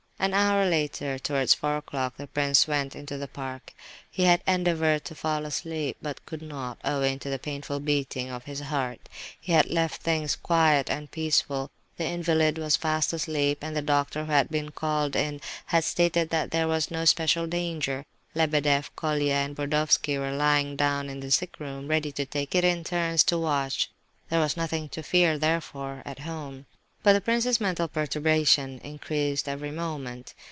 [0.21, 3.73] An hour later, towards four o'clock, the prince went into the park.
[4.07, 8.43] He had endeavoured to fall asleep, but could not, owing to the painful beating of
[8.43, 9.09] his heart.
[9.39, 14.25] He had left things quiet and peaceful; the invalid was fast asleep, and the doctor,
[14.25, 18.05] who had been called in, had stated that there was no special danger.
[18.35, 22.63] Lebedeff, Colia, and Burdovsky were lying down in the sick room, ready to take it
[22.63, 23.89] in turns to watch.
[24.29, 26.67] There was nothing to fear, therefore, at home.
[27.03, 30.35] But the prince's mental perturbation increased every moment.